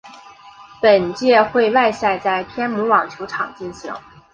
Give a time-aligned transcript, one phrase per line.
[0.81, 3.93] 本届会外赛在天母网球场进行。